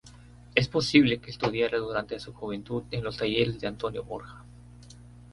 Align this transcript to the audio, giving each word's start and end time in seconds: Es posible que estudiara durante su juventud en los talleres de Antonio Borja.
Es 0.55 0.67
posible 0.67 1.19
que 1.19 1.29
estudiara 1.29 1.77
durante 1.77 2.19
su 2.19 2.33
juventud 2.33 2.81
en 2.89 3.03
los 3.03 3.17
talleres 3.17 3.61
de 3.61 3.67
Antonio 3.67 4.03
Borja. 4.03 4.43